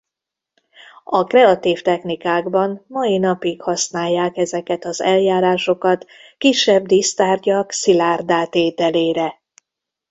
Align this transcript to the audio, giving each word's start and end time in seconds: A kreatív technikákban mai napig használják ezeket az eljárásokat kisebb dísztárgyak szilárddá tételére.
A 1.03 1.23
kreatív 1.23 1.81
technikákban 1.81 2.85
mai 2.87 3.17
napig 3.17 3.61
használják 3.61 4.37
ezeket 4.37 4.85
az 4.85 5.01
eljárásokat 5.01 6.05
kisebb 6.37 6.85
dísztárgyak 6.85 7.71
szilárddá 7.71 8.45
tételére. 8.45 9.41